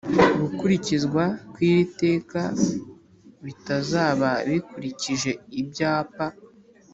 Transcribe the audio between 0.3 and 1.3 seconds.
gukurikizwa